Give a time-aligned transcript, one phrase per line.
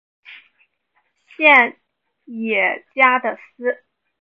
[1.37, 1.77] 县
[2.25, 3.85] 治加的斯。